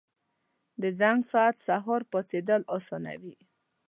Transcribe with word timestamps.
•د 0.81 0.83
زنګ 0.99 1.19
ساعت 1.31 1.55
سهار 1.67 2.01
پاڅېدل 2.11 2.61
اسانوي. 2.77 3.37